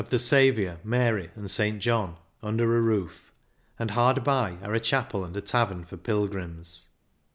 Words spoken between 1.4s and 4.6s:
St. John, under a roof, and hard by